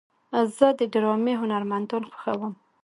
زه 0.57 0.67
د 0.79 0.81
ډرامې 0.93 1.33
هنرمندان 1.41 2.03
خوښوم. 2.17 2.53